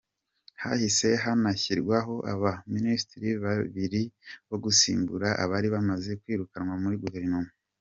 Hahise 0.61 1.09
hanashyirwaho 1.23 2.13
aba 2.33 2.51
Minisitiri 2.73 3.29
babiri 3.43 4.01
bo 4.49 4.57
gusimbura 4.63 5.27
abari 5.43 5.67
bamaze 5.75 6.09
kwirukanwa 6.21 6.75
muri 6.83 6.97
Guverinoma. 7.05 7.51